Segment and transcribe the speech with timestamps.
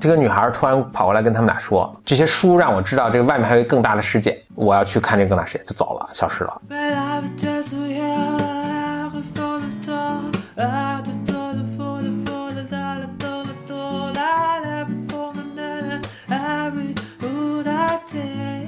[0.00, 6.60] 这个女孩突然跑过来跟他们俩说：“这些书让我知道这个外面还有更大的世界，我要去看这个更大世界。”就走了，消失了。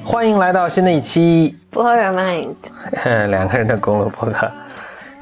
[0.04, 2.54] 欢迎来到新的一期 your mind，
[3.28, 4.50] 两个人的公路博客。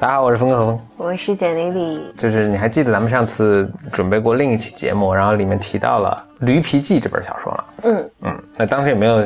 [0.01, 0.79] 大家好，我是峰哥峰。
[0.95, 2.13] 我是简丽丽。
[2.17, 7.65] 就是你还记得咱们上次准备过另一期节目，然后里面提到了《驴皮记》这本小说了。
[7.83, 9.23] 嗯，嗯，那当时也没有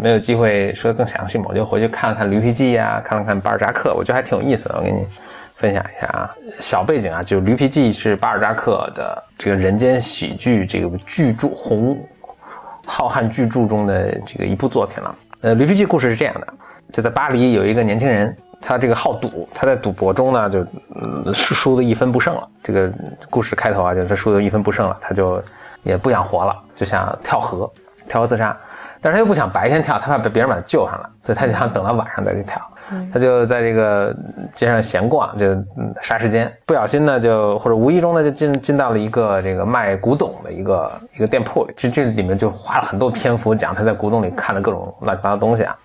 [0.00, 4.76] 没有机会说的更详细嘛，我就回去看了看《驴皮记》呀，看了看巴尔扎克，我觉得还挺有意思的。
[4.78, 5.04] 我给你
[5.56, 11.94] 分享一下啊，小背景啊，就《驴皮记》是巴尔扎克的这个人间喜剧这个巨著红
[12.86, 15.14] 浩瀚巨著中的这个一部作品了。
[15.42, 16.46] 呃，《驴皮记》故事是这样的，
[16.90, 20.60] 就在巴黎有一个年轻人，他这个好赌，他在赌博中呢就
[20.94, 22.48] 嗯输输的一分不剩了。
[22.62, 22.92] 这个
[23.30, 25.42] 故事开头啊，就是他输的一分不剩了，他就
[25.82, 27.70] 也不想活了，就想跳河，
[28.08, 28.56] 跳河自杀。
[29.00, 32.60] 但是他又不想白天跳，他怕被别人把他救上来，所以他就想等到晚上再去跳。
[33.12, 34.14] 他就在这个
[34.54, 36.52] 街上闲逛，就嗯杀时间。
[36.64, 41.74] 不小心呢，就或者无意中呢，就进进到了一个这个卖古董的一个一个店铺里。
[41.76, 45.76] 这这里面就花了很多篇幅讲他在古董里看的各种乱七八糟东西啊。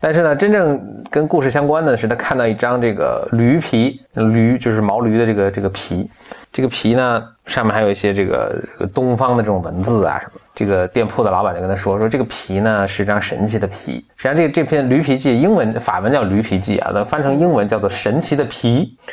[0.00, 6.08] 但是呢，真正跟故事相关的是，他看到一张这个驴皮，驴就是毛驴的这个这个皮，
[6.52, 10.40] 这个皮呢上面还有一些这个这个东方的这种文字啊什么。
[10.54, 14.04] 这个店铺的老板就跟他说说，这个皮呢是张神奇的皮。
[14.16, 18.96] 实际上，这这篇驴皮记，英文法文叫驴皮记啊，那翻成英文叫做神奇的皮。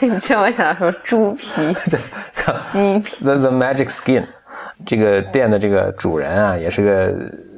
[0.00, 1.98] 你这我想说猪皮、 这
[2.32, 4.24] 叫鸡皮，The The Magic Skin，
[4.86, 6.90] 这个店的这个主人啊，也是个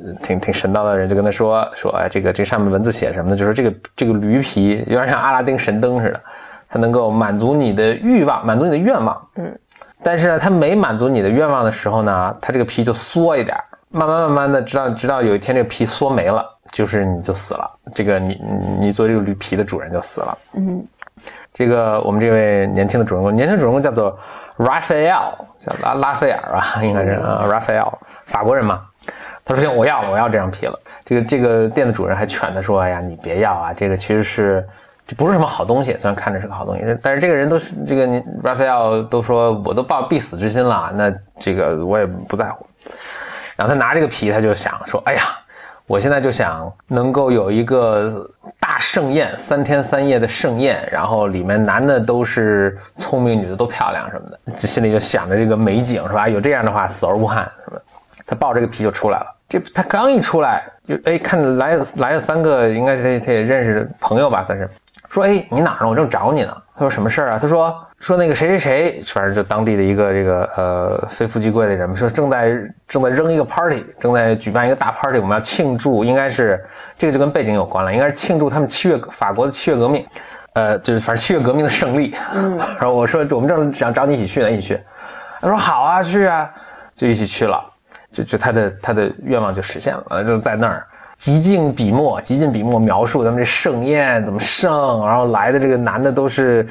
[0.06, 3.36] 呃挺挺神叨的人，就跟他说说，哎，这个这上面文字写什么呢？
[3.36, 6.20] 就说这个这个驴皮有点像阿拉丁神灯似的，
[6.68, 9.28] 它能够满足你的欲望，满足你的愿望。
[9.36, 9.58] 嗯，
[10.02, 13.56] 但是呢，它没满足你的愿望的时候呢，它这个皮就缩一点，
[13.90, 17.70] 慢慢慢慢的，直到直到有一天这个皮缩没了，就是你就死了。
[17.94, 20.38] 这个你你你做这个驴皮的主人就死了。
[20.54, 20.82] 嗯，
[21.52, 24.18] 这个我们这位年轻的主人公，年轻主人公叫做
[24.60, 27.94] Raphael，叫拉拉斐尔吧， 应该是啊，Raphael，
[28.26, 28.82] 法国人嘛。
[29.42, 34.68] 他说：“行，我要了，我要这张皮了。”这个这个店的主人还劝他说：“哎呀，你别要啊，这个其实是
[35.06, 42.66] 这不是什么好东西，虽然看着是个好东西，但是这个人都是这个你 Raphael 都说我都抱必死之心了，那这个我也不在乎。”
[43.56, 45.22] 然后他拿这个皮，他就想说：“哎呀。”
[45.90, 48.24] 我现在就想能够有一个
[48.60, 56.28] 大盛宴，三天三夜的盛宴，然后里面男的都是聪明，女的都漂亮什么的，这心里就想着这个美景是吧？
[56.28, 57.80] 有这样的话，死而无憾什么。
[58.24, 64.70] 他抱这个皮就出来了，这他刚一出来就哎看来来了三个，应该是他他也认识朋友吧，算是。
[65.08, 65.88] 说哎你哪儿呢？
[65.88, 66.56] 我正找你呢。
[66.76, 67.38] 他说什么事儿啊？
[67.42, 72.50] 他说说那个谁谁谁，反正就当地的一个这个呃非富即贵的人，说正在
[72.88, 76.64] 正在扔一个 party，正在举办一个大 party，我们要庆祝，应该是
[76.96, 80.04] 这个就跟背景有关了，应该是庆祝他们七月法国的七月革命，
[80.54, 82.16] 呃，就是反正七月革命的胜利。
[82.34, 84.80] 嗯， 然后我说我们正想找你一起去呢，一起去。
[85.42, 86.50] 他说好啊，去啊，
[86.96, 87.62] 就一起去了，
[88.10, 90.86] 就就他的他的愿望就实现了，就在那儿。
[91.18, 96.66] 极尽笔墨，极尽笔墨描述咱们这盛宴怎么盛，然后来的这个男的都是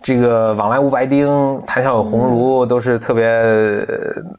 [0.00, 3.84] 这个往来无白丁，谈笑有鸿儒，都是特别、呃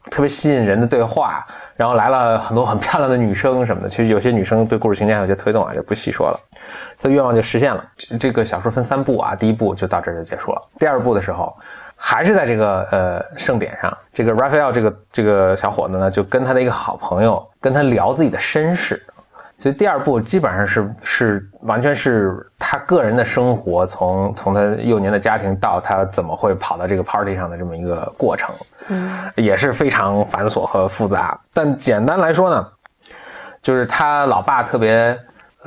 [0.09, 1.45] 特别吸引人的对话。
[1.75, 6.39] 然后来了很多很漂亮的女生什么的，其实有些女生对故事情节还有些推动啊，就不细说了。
[7.01, 7.83] 他的愿望就实现了。
[7.95, 10.61] 这这个小说分三部啊，第一部就到这儿就结束了。
[10.77, 11.55] 第二部的时候，
[11.95, 19.01] 还是在这个呃盛典上，这个 Raphael 这个这个小伙子呢，就跟他的一个好朋友跟他聊自己的身世。
[19.59, 28.55] 所以第二部基本上是是完全是他个人的生活，从从他幼年的家庭到他怎么会跑到这个 party 上的这么一个过程，
[28.87, 31.37] 嗯，也是非常繁琐和复杂。
[31.53, 32.65] 但简单来说呢，
[33.61, 35.13] 就是他老爸特别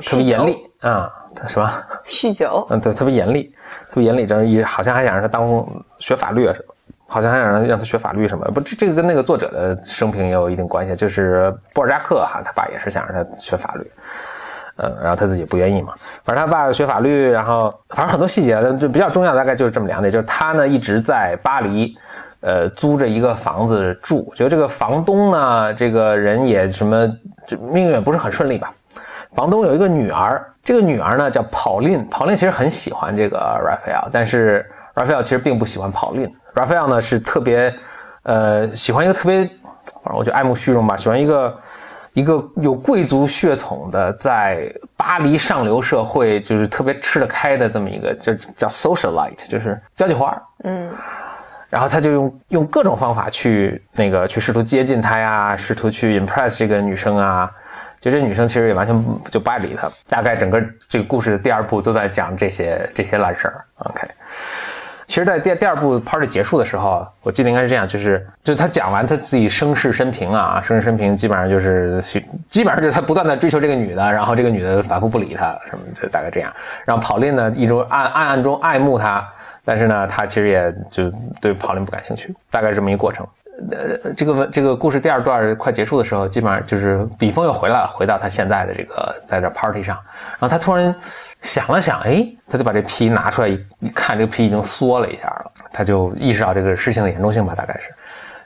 [0.03, 1.71] 特别严厉啊，他什么？
[2.09, 3.43] 酗酒，嗯，对，特别严厉，
[3.91, 5.63] 特别严厉，这一好像还想让他当
[5.99, 6.72] 学法律啊什么，
[7.13, 13.91] 好像还想让让他学法律什么，不，这这个跟那个作者的生平也有一定关系，就是布尔扎克哈，他爸也是想让他学法律，
[14.77, 15.93] 嗯，然后他自己不愿意嘛，
[16.23, 21.95] 反正他爸学法律，然后反正很多细节就比较重要，大概就是这么两点，就是他呢一直在巴黎。
[22.45, 27.07] 呃，租着一个房子住，觉得这个房东呢，这个人也什么，
[27.47, 28.73] 就命运不是很顺利吧。
[29.33, 36.31] 房东有一个女儿，这个女儿呢叫跑令，跑令其实很喜欢这个 Raphael，但是 Raphael 其实并不喜欢跑令。
[36.53, 37.73] Raphael 呢是特别，
[38.23, 41.59] 呃，喜欢一个特别，反正我就爱慕虚荣吧，喜欢一个
[42.13, 50.41] 一个有贵族血统的，在巴黎上流社会就是特别吃得开的这么一个，就叫 socialite，就是交际花儿。
[50.63, 50.91] 嗯，
[51.69, 57.49] 然后他就用用各种方法去那个去试图接近她呀，试图去 impress 这个女生啊。
[57.99, 59.89] 就这女生其实也完全就不爱理他。
[60.09, 63.63] 大概整个这个故事的第二部都在讲这些这些烂事儿。
[63.77, 64.05] OK，
[65.05, 72.01] 其实，在第第二部 party 结束的时候，我记得应该是这样，就是就他讲完他自己生世生平啊，生世生平基本上就是
[72.49, 76.51] 基本上就是他不断的追求这个女的，然后这个女的反复不理他什么，就大概这样。
[76.85, 79.27] 然后跑令呢，一直暗暗暗中爱慕他，
[79.65, 81.11] 但是呢，他其实也就
[81.41, 83.27] 对跑令不感兴趣，大概是这么一个过程。
[83.71, 89.95] 呃，这个这个故事第二段快结束的时候，基本上就是笔锋又回来了，回到他现在的这个在这 party 上，
[90.39, 90.93] 然后他突然
[91.43, 97.93] 想了想，哎，他就把这皮拿出来一看，这个皮已经缩了一下了，他就意识到这个事情的严重性吧，大概是。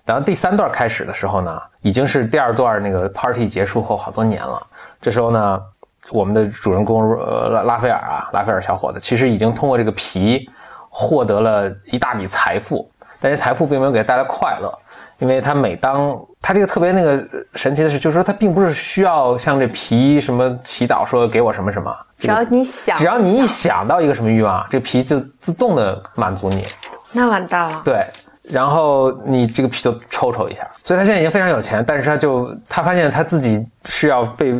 [0.03, 4.65] 然后第三段开始的时候呢，已经是第二段那个 party 结束后好多年了。
[4.99, 5.61] 这时候呢，
[6.09, 10.49] 我们的主人公呃拉斐尔啊，拉斐尔小伙子，其实已经通过这个皮
[10.89, 12.89] 获得了一大笔财富，
[13.21, 14.73] 但是财富并没有给他带来快乐。
[15.19, 26.65] 因为他每当他这个特别那个神奇的是，就是说他并不是需要像这皮什么祈祷说给我什么什么，只要你想，只要你一想到一个什么欲望，这皮就自动的满足你。
[27.11, 27.81] 那完蛋了。
[27.85, 28.05] 对，
[28.43, 34.53] 然后你这个皮就抽抽一下，所以他现在已经非常有钱，但是他就他发现他自己是要被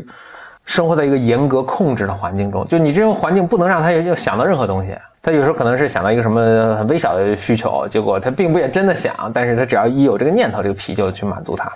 [0.65, 4.95] 生活在一个严格控制的环境中，就你这种环境不能让他又想到任何东西。
[5.23, 11.69] 他有时候可能是想到一个什么很微小的需求，结果他并不也真的想，但是他只要一有这个念头，这个皮就去满足他，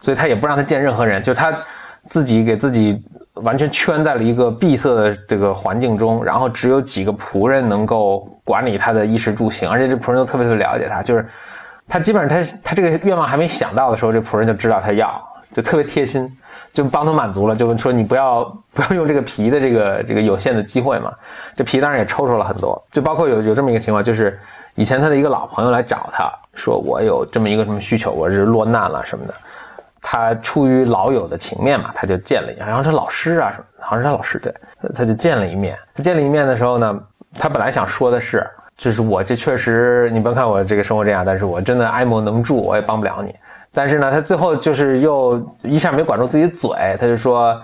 [0.00, 1.52] 所以他也不让他见任何人，就是他
[2.08, 3.02] 自己给自己
[3.42, 11.26] 完全圈在了一个闭塞的这个环境中，然后只有几个仆人能够管理他的衣食住行，而且这仆人都特别特别了解他，就是
[11.88, 15.20] 他基本上他他这个愿望还没想到的时候，这仆人就知道他要，
[15.54, 16.30] 就特别贴心。
[16.70, 18.44] 就帮他满足了，就说你不要
[18.74, 21.10] 不要用这个皮的这个这个有限的机会嘛。
[21.56, 24.38] 这皮当然也抽抽了很多，就包括有有这么一个情况，就是
[24.74, 29.34] 以前他的一个老朋友来找他说，我有这么一个什么需求，我是落难了什么的。
[30.00, 34.54] 他出于老友的情面嘛，他就见了一下，然后他老师啊什么，好像是他老师对，
[34.94, 35.76] 他就见了一面。
[36.02, 37.00] 见了一面的时候呢，
[37.36, 38.46] 他本来想说的是，
[38.76, 43.34] 就是我这确实，你不要看我这个生活这样，但是我真的爱莫能助，我也帮不了你。
[43.72, 47.60] 但是呢，他最后就是又一下没管住自己嘴，他就说：“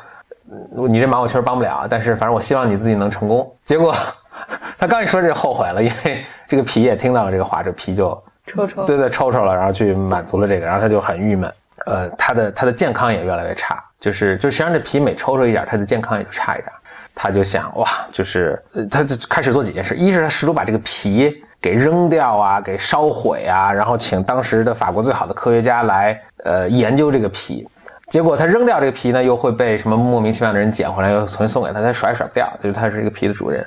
[0.89, 3.93] 你这忙我确实帮不了，但是反正我希望你自己能成功。”结果
[4.79, 11.51] 他刚一说这后悔了，因为这个皮也听到了这个话，这皮就抽抽，对对抽抽了，然后去满足了这个，然后他就很郁闷。
[11.87, 16.71] 呃，他的他的健康也越来越差，就是就实际上这皮每抽抽一点，他的健康也就差一点。
[17.15, 18.61] 他就想哇，就是
[18.91, 21.43] 他就开始做几件事，一是他试图把这个皮。
[21.61, 27.67] 给扔掉啊，给烧毁啊，然后请当时的法国最好的科学家来呃研究这个皮，
[28.11, 33.67] 结果他扔掉这个皮呢，又会被什么莫名其妙的人捡回来，又重新送给他，他甩也甩不掉，就是他是一个皮的主人。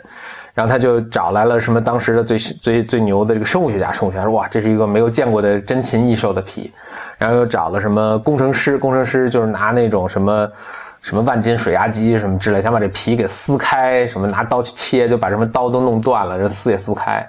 [0.53, 6.71] 然后他就找来了什么当时的最最最牛的这个生物学家，生物学家说哇，这是一个没有见过的珍禽异兽的皮。
[7.17, 10.49] 然后又找了什么工程师，工程师就是拿那种什么
[11.01, 17.27] 什么万斤水压机什么之类，想把这皮给撕开，什么拿刀去切，就把什么刀都弄断了，人撕也撕不开。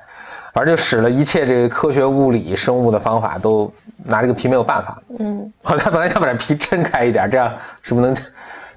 [0.53, 3.73] 反正就使了一切这个科学、物理、生物的方法，都
[4.05, 5.01] 拿这个皮没有办法。
[5.19, 7.53] 嗯，他本来想把这皮撑开一点，这样
[7.83, 8.17] 是不是能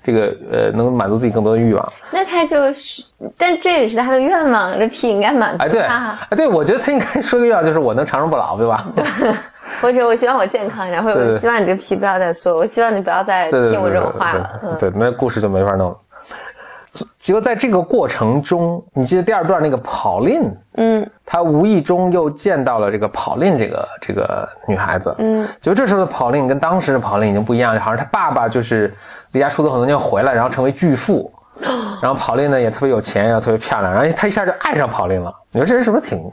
[0.03, 1.93] 这个呃能满足自己更多的欲望？
[2.11, 3.03] 那他就是，
[3.37, 5.65] 但这也是他的愿望，这皮应该满足他。
[5.65, 8.85] 哎，对，哎，对，我觉得他应该说个愿望，就是我能长生不老，对吧？
[9.81, 14.77] 或者我希望我健康，然后我希望你这个皮不要再缩，我希望你不要再听我这种话了。
[14.79, 15.97] 对，那故事就没法弄了。
[17.17, 28.93] 结果在这个过程中，你记得第二段那个跑令，嗯，他无意中又见到了这个跑令这个这个女孩子，嗯，就这时候的跑令跟当时的跑令已经不一样，好像他爸爸就是
[29.31, 31.31] 离家出走很多年回来，然后成为巨富，
[32.03, 35.33] 然后跑令呢也特别有钱，然后特别漂亮，然后他一下就爱上跑令了。
[35.51, 36.29] 你说这人是不是挺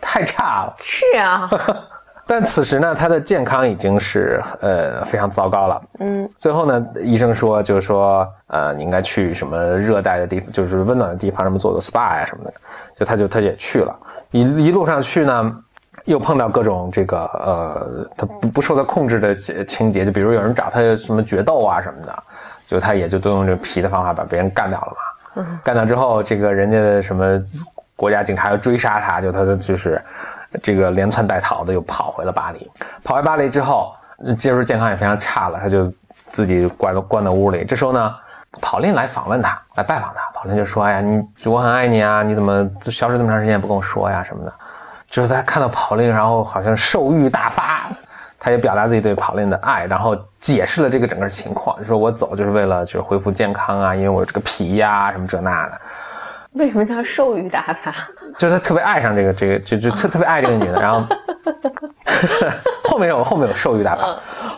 [0.00, 0.74] 太差了？
[0.80, 1.48] 是啊。
[2.32, 5.82] 但此时呢，他的健康已经是呃非常糟糕了。
[5.98, 12.52] 嗯，最后呢，医生说就是说，呃，你应该去什么热带的地方，就是温暖的地方，什么做做 SPA 呀什么的。
[12.96, 13.92] 就他就他也去了，
[14.30, 15.56] 一一路上去呢，
[16.04, 22.22] 又碰到各种这个呃，他不不受他控制的情节，就比如有人找他什么决斗啊什么的，
[22.68, 25.42] 就他也就都用这皮的方法把别人干掉了嘛。
[25.42, 27.42] 嗯，干掉之后，这个人家的什么
[27.96, 30.00] 国家警察要追杀他，就他的就是。
[30.62, 32.70] 这个连窜带逃的又跑回了巴黎，
[33.04, 33.94] 跑回巴黎之后，
[34.36, 35.92] 接触健康也非常差了，他就
[36.30, 37.64] 自己关关在屋里。
[37.64, 38.14] 这时候呢，
[38.60, 40.20] 跑令来访问他，来拜访他。
[40.34, 44.52] 跑令就说：“哎呀，你我很爱你啊，你怎么消失这么长时间也不跟我说呀什么的。”
[45.06, 47.90] 就是他看到跑令，然后好像兽欲大发，
[48.38, 55.80] 他也表达自己对跑令的爱，然后解释了这个整个情况，就说我走就是为了就是恢复健康啊，因为我这个皮呀什么这那的。
[56.52, 57.92] 为什么叫兽欲大发？
[58.38, 61.06] 就是他特别爱上这个这个，就就特特别爱这个女的，然后
[62.84, 64.02] 后面有后面有授予大法，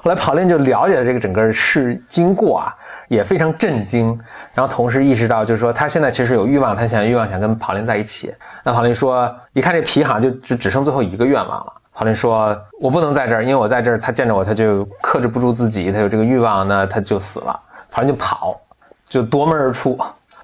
[0.03, 2.75] 后来跑林就了解了这个整个事经过啊，
[3.09, 4.19] 也非常震惊，
[4.55, 8.35] 然后同时意识到就是说他现在其实有欲望，他想欲望想跟跑林在一起。
[8.65, 11.73] 那跑林说，一看这皮好像就就只剩最后一个愿望了。
[11.95, 17.61] 跑林说，我不能在这儿，因为我在这儿，他见着我他就克制不住自己，他有这个欲望，那他就死了。
[17.91, 18.59] 跑林就跑，
[19.07, 19.99] 就夺门而出，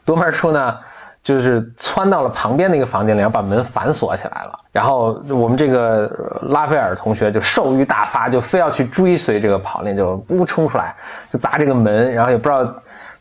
[0.04, 0.76] 夺门而出呢。
[1.28, 4.58] 就是窜到了旁边的一个房间里，然后把门反锁起来了。
[4.72, 6.10] 然后我们这个
[6.44, 10.94] 拉斐尔同学就兽欲大发，就非要去追随这个跑链，就呜冲出来，
[11.30, 12.10] 就砸这个门。
[12.14, 12.74] 然后也不知道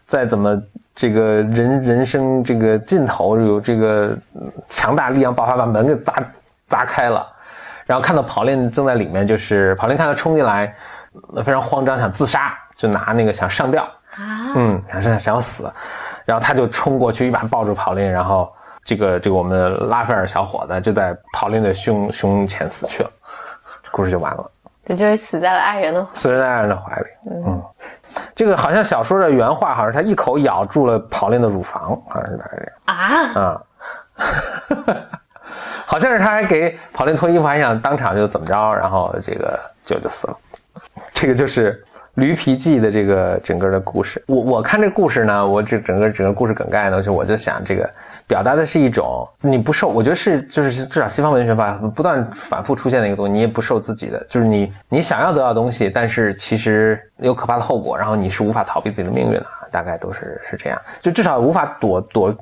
[0.06, 0.58] 再怎么
[0.96, 4.18] 这个人人生这个尽头有这个
[4.70, 6.14] 强大力量爆发，把门给砸
[6.66, 7.28] 砸开了。
[7.86, 10.74] 然后看到跑链正在里面，就是跑链看到冲进来，
[11.44, 15.70] 非常慌张，想自杀，就拿那个想上吊啊，嗯，想想想要死。
[16.28, 18.54] 然后他就冲过去，一把抱住跑林，然后
[18.84, 23.10] 这个这个我们拉斐尔小伙子就在跑林的胸胸前死去了，
[23.92, 24.52] 故事就完了。
[24.86, 27.06] 这就是死在了爱人的死在爱人的怀里。
[27.32, 27.64] 嗯，
[28.36, 32.74] 这个好像小说的原话，好像他一口咬住了跑林的乳房，好像是大概这样。
[32.86, 33.64] 啊
[34.86, 34.96] 啊，
[35.88, 40.38] 好像是他还给跑林脱衣服，还想当场就怎么着，然后这个就就死了。
[41.14, 41.82] 这个就是。
[42.18, 47.88] 驴皮记的这个整个的故事，我我看这故事呢，我这整个整个故事梗概呢，就我就想这个
[48.26, 62.36] 表达的是一种你不受，我觉得是就是至少西方文学吧，不断反复出现的一个东西，你也不受自己的，就是你你想要得到东西，但是其实有可怕的后果，然后你是无法逃避自己的命运的，大概都是是这样，就至少无法躲躲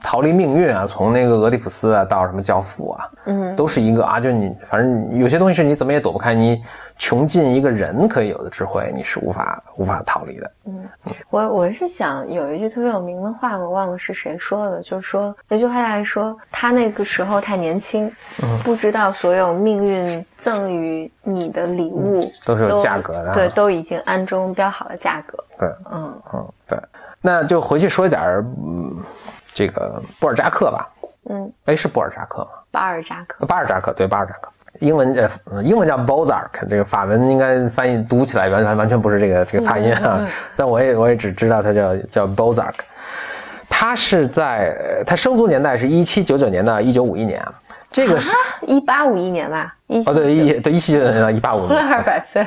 [0.00, 6.62] 逃离命运啊，从那个俄狄浦斯啊到什么教父啊，嗯，都是一个啊，就你反正有些东西是你怎么也躲不开你。
[6.98, 10.50] 穷尽一个人可以有的智慧，你是无法无法逃离的。
[10.66, 10.86] 嗯，
[11.30, 18.12] 我我是想有一句特别有名的话，我忘了是谁说的，就是说那句话来说，他那个时候太年轻，
[18.42, 25.42] 嗯不知道所有命运赠予你的礼物都是有价格的，对，都已经暗中标好了价格。
[25.58, 26.78] 对，嗯嗯，对，
[27.20, 28.20] 那就回去说一点
[28.66, 28.94] 嗯，
[29.54, 30.88] 这个布尔扎克吧。
[31.30, 32.48] 嗯，哎，是布尔扎克吗？
[32.72, 34.48] 巴尔扎克，巴尔扎克，对，巴尔扎克。
[34.80, 35.28] 英文叫
[35.62, 42.74] 英文叫 Bozark，这个法文应该翻译读起来完全完全不是这个这个发音啊， 但我也我也只知道他叫叫 Bozark，
[43.68, 47.54] 他是在他生卒年代是一七九九年到一九五一年啊，
[47.92, 48.30] 这个是
[48.66, 49.74] 一八五一年吧？
[50.06, 52.44] 哦对一对一七九九年到一八五，活 了二百岁，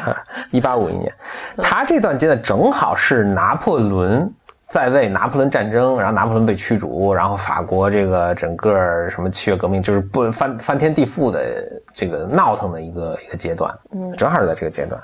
[0.52, 1.14] 一八五一年，
[1.58, 4.34] 他这段阶段正好是拿破仑。
[4.68, 11.40] 在位，拿破仑战争，然后拿破仑被驱逐，然后法国这个整个什么七月革命，就是不翻翻天地覆的
[11.94, 15.00] 这个闹腾的一个一个阶段，嗯，正好是在这个阶段。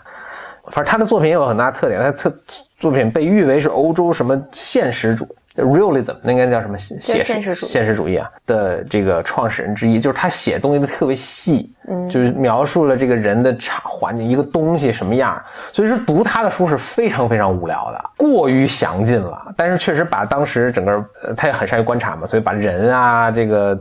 [0.71, 2.35] 反正他的作品也有很大特点，他特
[2.79, 5.27] 作品被誉为是欧洲什么现实主。
[5.55, 15.41] Realism 那应该叫什么写现实现实主义啊的这个创始人之一，就是他写东西都特别细，嗯，就是描述了这个人的场环境，一个东西什么样，
[15.73, 19.53] 所以说读他的书是非常非常无聊的，过于详尽了。
[19.57, 21.05] 但是确实把当时整个
[21.35, 23.77] 他也很善于观察嘛，所以把人啊这个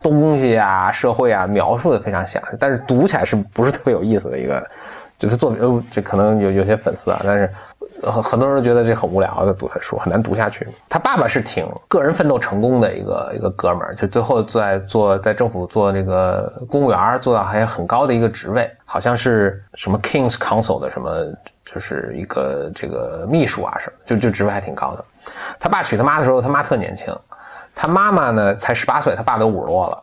[0.00, 4.66] 东西啊社会啊描述的非常详细，但是读起来是不是特别有意思的一个，
[5.18, 7.48] 就是作品，呃，这可能有有些粉丝啊，但是。
[8.02, 10.66] 很很多人都觉得这很无聊的读他书，很难读下去。
[10.88, 21.10] 他爸爸是挺个人奋斗成功的一个一个哥们儿，就最后在做在政府做那个公务员，做到还很高的一个职位，好像是什么 King's Council 的什么，
[21.64, 25.04] 就是一个这个秘书啊什么，就就职位还挺高的。
[25.60, 27.16] 他爸娶他妈的时候，他妈特年轻，
[27.74, 30.02] 他妈妈呢才十八岁，他爸都五十多了，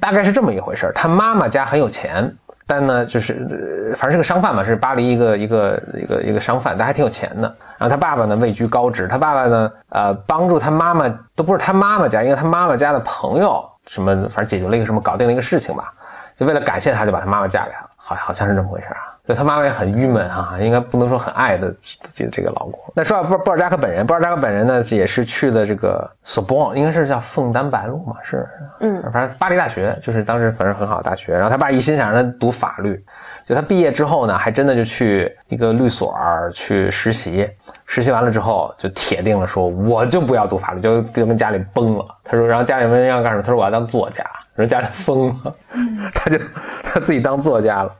[0.00, 2.34] 大概是这么一回事他妈妈家很有钱。
[2.66, 7.54] 但呢，就是反正是个商贩嘛，是巴黎一个一个一个一个商贩，但还挺有钱的。
[7.78, 15.92] 然后他爸爸呢位居高职，他爸爸呢，呃，帮助他妈妈都不是他妈妈家，因为他妈妈家的朋友什么，反正解决了一个什么，搞定了一个事情吧。
[16.36, 19.13] 就为了感谢他，就把他妈妈嫁给他，好好像是这么回事啊。
[19.26, 22.78] 就他妈妈也很郁闷啊，应该不能说很爱的自己的这个老公。
[22.94, 28.46] 那说到布布尔扎克本人，布尔扎克本人呢也是去的这个索邦，应该是叫枫丹白露嘛，是，
[28.80, 31.32] 嗯，反正巴黎大学就是当时反正很好的大学。
[31.32, 33.02] 然后他爸一心想让他读法律，
[33.46, 36.14] 就他毕业之后呢，还真的就去一个律所
[36.52, 37.48] 去实习，
[37.86, 42.04] 实习完了之后就铁定了说我就不要读法律，就就跟家里崩了。
[42.24, 44.22] 他说，然后家里问要干什么，他说我要当作家。
[44.54, 45.54] 人家里疯了，
[46.14, 46.38] 他就
[46.84, 47.90] 他自己当作家了。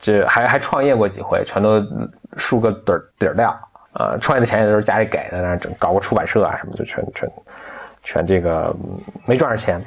[0.00, 1.80] 就还还创业过几回，全都
[2.36, 3.54] 输个底儿底儿掉。
[3.92, 7.30] 呃，创业的钱也都是家里给的，然后整搞个出版社啊什么，就全全
[8.02, 8.74] 全这个
[9.26, 9.84] 没赚着钱。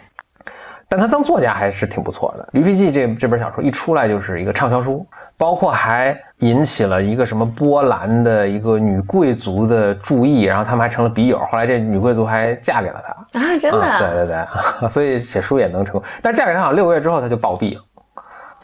[0.89, 2.43] 但他当作家还是挺不错的。
[2.51, 5.03] 《驴皮记》这这本小说一出来就是一个畅销书，
[5.38, 11.39] 包括还引起了一个什么波兰的一个女贵族的注意，然后他们还成了笔友。
[11.39, 13.39] 后来这女贵族还嫁给了他。
[13.39, 14.46] 啊，真的、啊，对对对，
[14.89, 16.03] 所以写书也能成功。
[16.22, 17.82] 但嫁给他好像六个月之后他就暴毙了，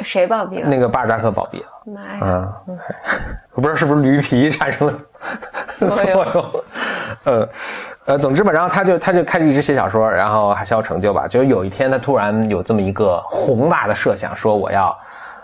[0.02, 0.70] 谁暴毙了？
[0.70, 1.68] 那个巴尔扎克暴毙了。
[1.86, 2.54] 妈呀！
[2.68, 2.78] 嗯，
[3.54, 4.94] 我不知道是不是驴皮产生了
[5.76, 6.46] 作用用，
[7.24, 7.50] 呃
[8.06, 11.28] 呃，总之吧，然后他就他就开始一直写小说，然后还小有成就吧。
[11.28, 14.96] 就有一天他突然有这么一个宏大的设想，说我要，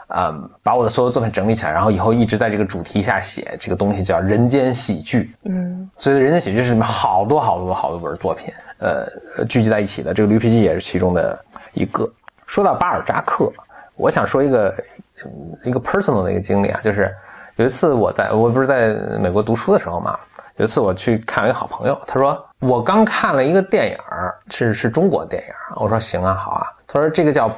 [0.09, 5.35] 嗯，把我的所有作品整理起来，然后以后一直在这个主题下写这个东西叫人间喜剧。
[5.45, 10.13] 嗯所以人间喜剧是里面好多好多好多本作品，呃，聚集在一起的。
[10.13, 11.39] 这个《驴皮记》也是其中的
[11.73, 12.07] 一个。
[12.45, 13.51] 说到巴尔扎克，
[13.97, 14.75] 我想说一个
[15.23, 17.13] 嗯一个 personal 的一个经历啊，就是
[17.55, 20.19] 有一次我在我不是在美国读书的时候嘛，
[20.57, 27.51] 有一次我去看一个好朋友，他说我刚看了一个电影儿，是是中国电影儿，我说行啊好啊，他说这个叫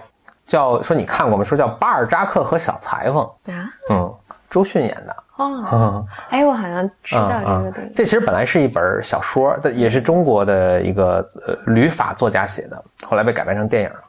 [0.46, 1.44] 叫说你看过吗？
[1.44, 4.14] 说叫巴尔扎克和小裁缝，啊嗯，
[4.50, 5.16] 周迅演的。
[5.38, 7.94] 哦，嗯哎，我好像知道这个嗯电影。
[7.96, 14.00] 这其实本来是一本小说，但也是中国的一个呃旅法作家写的，后来被改编成电影了。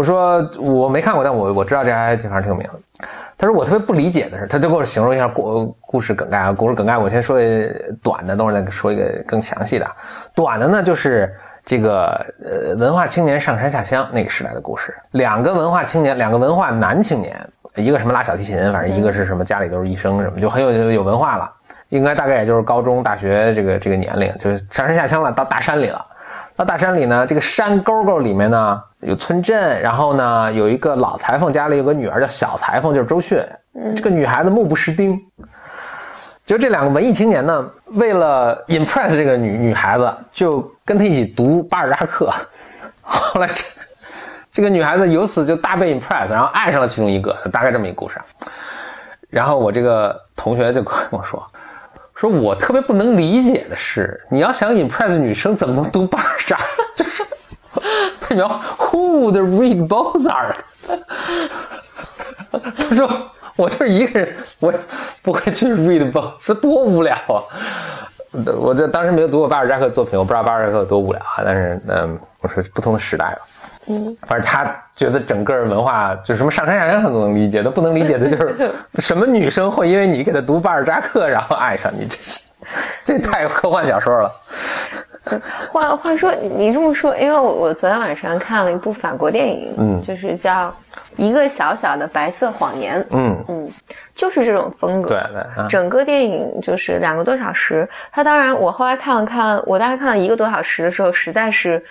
[0.00, 3.06] 我说我没看过，但我我知道这还挺反正挺有名的。
[3.36, 7.38] 他说我特别不理解的是，他就给我形容一下故故事梗概啊，故事梗概我先说
[8.02, 9.86] 短的，等会儿再说一个更详细的。
[10.34, 11.30] 短的呢就是
[11.66, 17.38] 这个呃文化青年上山下乡那个时代的故事，两个文化青年，两个文化男青年，
[17.74, 21.52] 一个什么拉小提琴，反正一个是什么家里都是医生什么，就很有有文化了。
[21.90, 26.06] 应该大概也就是高中、大学这个这个年龄，就是上山下乡了，到大山里了。
[26.60, 33.42] 到大山里呢，这个山沟沟里面呢有村镇，然后呢有一个老裁缝家里有个女儿叫小裁缝，就是周迅。
[33.96, 35.18] 这个女孩子目不识丁。
[36.44, 42.30] 就这两个文艺青年呢，为了 impress 这个女女孩子，就跟她一起读巴尔扎克。
[43.00, 43.64] 后来这
[44.52, 48.24] 这个女孩子由此就大被 impress，然后爱上了其中一个，大概这么一个故事啊。
[49.30, 51.42] 然后我这个同学就跟我说，
[52.20, 56.58] 说我特别不能理解的是，你要想 impress 女生，怎么能读巴尔扎？
[56.94, 57.24] 就是
[58.20, 58.46] 他描
[58.76, 60.56] Who would read Mozart？
[62.50, 63.10] 他说
[63.56, 64.70] 我就是一个人，我
[65.22, 67.40] 不会去 read b o z a r t 说多无聊啊！
[68.58, 71.40] 我这当时没有读过巴尔扎克的作品，我不知道巴尔扎克有多无聊啊。
[71.42, 73.38] 但是嗯，我说不同的时代吧。
[73.90, 82.40] 嗯，反正他觉得整个文化就是什么上山下乡他都能理解，他不能理解的就是 什么女生会因为你给他读巴尔扎克然后爱上你，这是
[83.04, 84.30] 这太科幻小说了。
[85.70, 90.00] 话话说，你这么说，因为我我昨天晚上看了一部法国电影，嗯。
[90.00, 90.68] 就是叫
[91.16, 93.70] 《一个小小的白色谎言》，嗯，嗯，
[94.14, 95.10] 就是这种风格。
[95.10, 101.84] 对对啊，整个电影就是两个多小时，他当然我后来看了看，我大概看了一个多小时的时候，实在是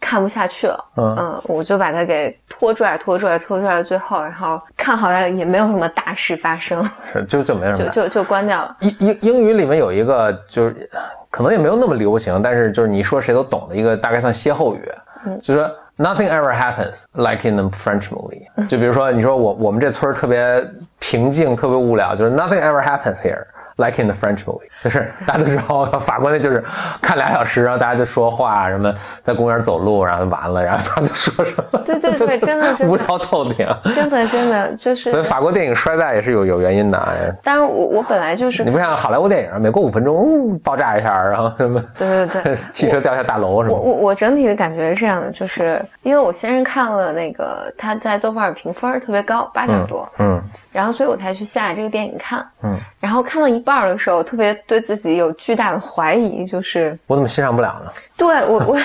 [0.00, 7.76] 看不下去了，嗯我就把它给拖拽、拖拽、拖拽到最后，然后看好像也没有什么大事发生，是就就没什么。
[7.76, 8.76] 就就就关掉了。
[8.80, 10.88] 英英英语里面有一个就是
[11.30, 14.92] 可能也没有那么流行，但是就是你说谁都懂的一个大概算歇后语，
[15.26, 18.46] 嗯就是说 nothing ever happens like in a French movie。
[18.68, 20.64] 就比如说你说我我们这村特别
[20.98, 23.44] 平静，特别无聊，就是 nothing ever happens here。
[23.76, 26.62] Like in the French movie， 就是大家都知道法国那就是
[27.00, 33.66] 看俩小时，然后大家就说话，什么在公园走路，然后完了，然后不知道就说什么，对对 对真的是无聊透顶。
[33.94, 36.98] 真的真的就是，所以法国电影衰败也是有有原因的。
[36.98, 43.76] 哎当然我我本来就是你不像好莱坞电影，每过五分钟、嗯爆炸一下，然后什么对对对 汽车掉下大楼什么。
[43.76, 52.46] 我我我整体的感觉是这样的，就是因为我先是看了那个他在豆瓣儿评分特别高，八点多，嗯然后所以我才去下这个电影看。
[52.62, 57.92] 嗯，然后看到一半儿的时候，特别对自己有巨大的怀疑，就是我怎么欣赏不了呢？
[58.16, 58.78] 对我我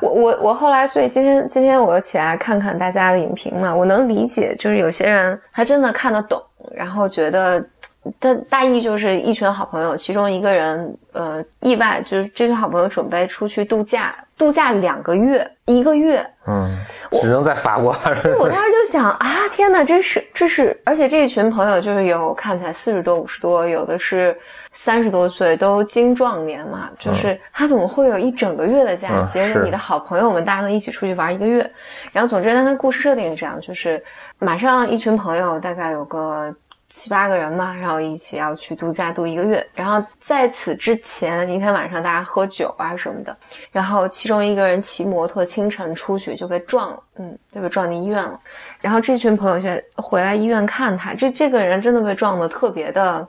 [0.02, 6.42] 我我我后来，所以今天今天我又起来看看大家的影评嘛，我能理解，就是有些人他真的看得懂，
[6.74, 7.64] 然后觉得。
[8.18, 16.76] 他大意就是一群好朋友，其中一个人呃意外就是这群好朋友准备出去度假，度假两个月，一个月，嗯，
[17.12, 17.94] 只能在法国。
[18.40, 24.36] 我当时就想啊，天哪，这是这是，而且这一群朋友就是有看起来四十多、五十多，有的是
[24.74, 29.38] 三十多岁，都精壮年嘛，就是他怎么会有一整个月的假期？
[29.38, 31.70] 嗯而且你的好朋友们大家能一起出去玩一个月，
[32.10, 34.02] 然后总之，他的故事设定是这样，就是
[34.40, 36.52] 马上一群朋友，大概有个。
[36.94, 43.34] 七八个人吧，然后一起要去度假度一个月，然后在此之前一天晚上大家喝酒啊什么的，
[43.70, 48.38] 然后其中一个人骑摩托清晨出去就被撞了，嗯，就被撞进医院了。
[48.78, 53.26] 然后这群朋友就回来医院看他，这这个人真的被撞的特别的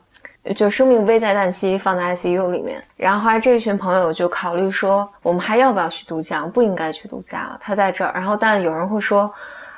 [0.58, 2.84] 就生命危在旦夕，放在 ICU 里面。
[2.97, 6.41] 然后后来这一群朋友就考虑说，我们还要不要去度假？
[6.41, 8.12] 不应该去度假了，他在这儿。
[8.13, 9.34] 然后但有人会说。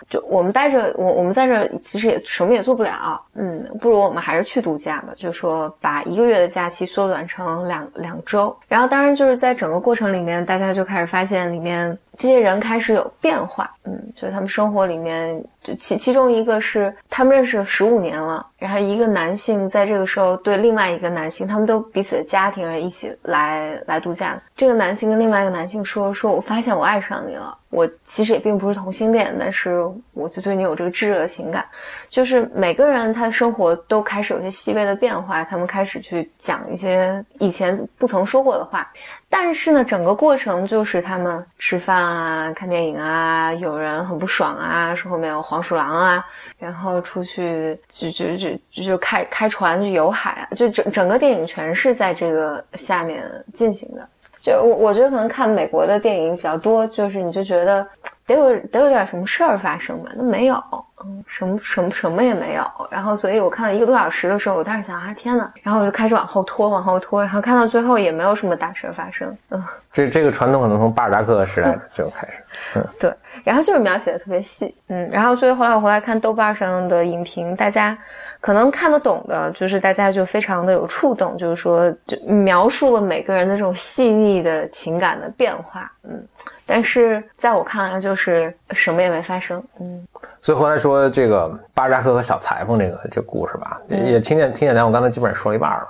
[0.08, 5.14] 就我们待着，我我们在这其实也什么也做不了，嗯，不如我们还是去度假吧。
[5.18, 8.56] 就是说，把一个月的假期缩短成两两周。
[8.68, 24.40] 然后，当然就是在整个过程里面，大家就开始发现里面这些人开始有变化，嗯，就他们生活里面，就其其中一个是他们认识了十五年了，然后一个男性在这个时候对另外一个男性，他们都彼此的家庭人一起来来度假。
[24.56, 31.66] 这个男性跟另外一个男性说：“说我发现我爱上你了。”我其实也并不是同性恋，但是我就对你有这个炙热的情感。
[32.08, 38.90] 就是每个人他的生活都开始有些细微的变化，他们开始去讲一些以前不曾说过的话。
[39.38, 46.26] 但是呢，整个过程就是他们吃饭啊、看电影啊，有人很不爽啊，说后面有黄鼠狼啊，
[46.58, 54.08] 然后出去就就就就开开船去游海啊，就整整个电影全是在这个下面进行的。
[54.42, 57.86] 就我我觉得可能看美国的电影比较多，就是你就觉得
[58.28, 60.56] 得有得有点什么事儿发生吧，那没有，
[61.04, 62.64] 嗯，什么什么什么也没有。
[62.90, 69.38] 然后所以我看了一个多小时的时候，我当时想啊天呐，然后我就开始往后拖，往后拖，然后看到最后也没有什么大事发生。
[69.52, 72.34] 嗯，这这个传统可能从巴尔扎克时代就开始。
[72.76, 77.96] 嗯，对，然后就是描写的特别细，嗯，然后所以后来我回来看豆瓣上的影评，大家
[78.42, 86.26] 可能看得懂的，就是大家就非常的有触动，就是说就描述了每个人的这种细腻的情感的变化，嗯，
[86.66, 90.06] 但是在我看来就是什么也没发生，嗯，
[90.42, 95.88] 所以后来说这个巴扎克和小裁缝这个这故事吧，也听见听见咱我刚才基本上说了一半了。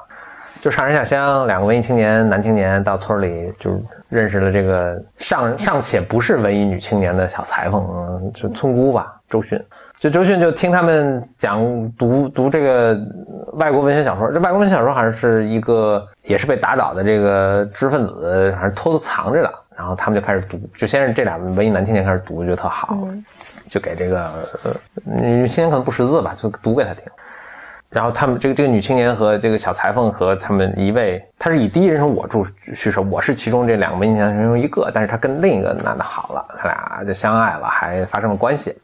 [0.62, 9.62] 就上山下乡，两个文艺青年男青年到村里，就认识了这个尚尚且不是文艺女青年的小裁缝，嗯，就村姑吧，周迅。
[10.00, 12.98] 就周迅就听他们讲读读这个
[13.54, 19.54] 外国文学小说，这外国文学小说好像是一个也是被打倒的这个知识分子，还是偷偷藏着的。
[19.78, 22.98] 然后他们就开始读，就先是这俩文艺男青年开始读，觉得特好，
[23.68, 27.04] 就给这个呃女青年可能不识字吧，就读给他听。
[27.90, 38.78] 然后他们这个这个女青年和这个小裁缝和他们一位，他是以第一人称我住叙述，我是其中这两个文艺男人中一个，但是他跟另一个男的好了，他俩就相爱了，还发生了关系。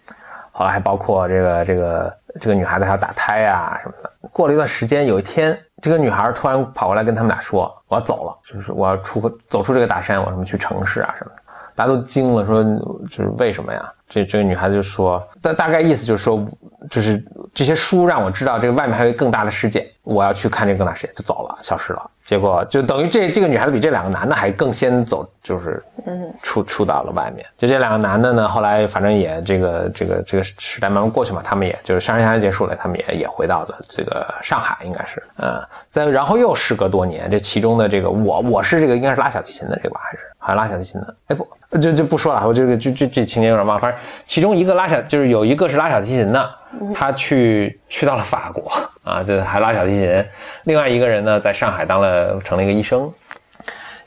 [0.54, 4.12] 后来还包括这个这个这个女孩子还要打胎呀什么的。
[4.32, 11.41] 过了一段时间，有一天这个女孩突然跑过来跟他们俩说：“我要走了，就是我要出走出这个大山，我什么去城市啊什么的。”
[11.82, 12.63] 大家都惊了，说
[13.10, 13.91] 就是为什么呀？
[14.08, 16.46] 这这个女孩子就说，大大概意思就是说，
[16.91, 17.24] 就是
[17.56, 22.12] 这些书让我知道这个外面还有更大的世界，我要去看这个更大世界，就走了，消失了。
[22.24, 27.44] 结果就等于这这个女孩子比这两个男的还更先走，就是嗯出出到了外面。
[27.58, 41.15] 就这两个男的呢，后来反正也这个这个这个时代慢慢过去嘛，他们也就是上山下乡结束了，他们也也回到了这个上海，应该是嗯，再然后又时隔多年，这其中的这个我我是这个应该是拉小提琴的这个吧，还是好像拉小提琴的？
[41.27, 41.47] 哎不。
[41.80, 46.49] 就就不说了，我这个就这这情节有点忘，反正其中一个拉小就是有一个是拉小提琴的，
[46.93, 48.69] 他去去到了法国
[49.06, 50.25] 啊，就还拉小提琴。
[50.65, 53.10] 另外一个人呢，在上海当了成了一个医生。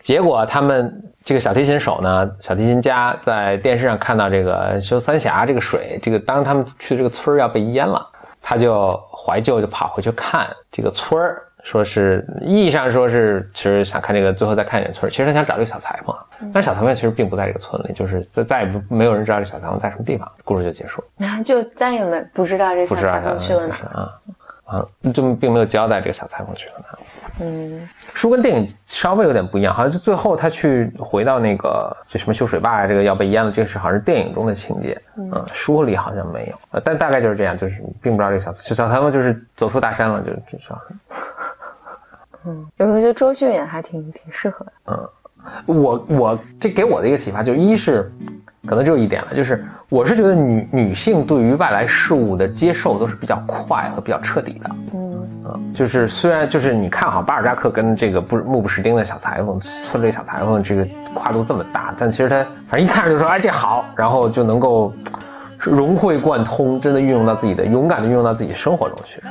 [0.03, 8.07] 结果他们这个小提琴手呢，小提琴家在电视上看到这个修三峡这个水，这个当他们去的这个村要被淹了，
[8.43, 11.44] 他就怀旧就跑回去看这个村儿。
[11.65, 15.11] 说是意义上说是，其实想看这个，最后再看一眼村。
[15.11, 16.15] 其实他想找这个小裁缝，
[16.53, 20.31] 但是小裁缝其实并不在这个村里，就是再再也不没有人知道这小裁缝在什么地方。
[20.45, 24.13] 故事就结束，然后就再也没不知道这小裁缝去了哪啊
[24.65, 26.99] 啊，就并没有交代这个小裁缝去了哪。
[27.41, 40.81] 嗯，书跟电影稍微有点不一样，好像就最后他去回到那个就什么修水坝啊，这个要被淹了，这个是好像是电影中的情节，嗯，书里好像没有，呃，但大概就是这样，就是并不知道这个小小裁缝就是走出大山了，就至少。
[42.47, 44.73] 嗯，有时候觉得周迅也还挺挺适合的。
[44.87, 45.09] 嗯，
[45.67, 48.11] 我我这给我的一个启发，就一是
[48.67, 54.71] 可能只有一点了，就是我是觉得女女性对于外来事物的接受都是比较快和比较彻底的。
[54.95, 64.91] 嗯嗯，就是虽然就是你看好，巴尔扎克跟这个不目不识丁的小裁缝村里小裁缝这个跨度这么大，但其实他反正一看就说哎这好，然后就能够
[65.59, 69.23] 融会贯通，真的运用到自己的勇敢的运用到自己生活中去。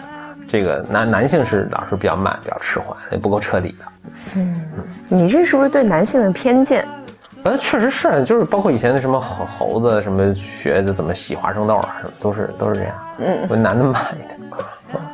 [0.54, 3.86] 这个男男性是老是比较慢，比较迟缓，也不够彻底的。
[4.36, 4.62] 嗯，
[5.10, 6.88] 你这是不是对男性的偏见？
[7.44, 12.96] 呃，确实是，就是包括以前的什么猴猴子，什么学的怎么洗花生豆啊，什么都是都是这样。
[13.18, 14.40] 嗯，我男的慢一点。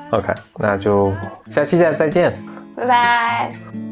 [0.10, 1.14] OK，那就
[1.50, 2.38] 下期见，再见，
[2.76, 3.89] 拜拜。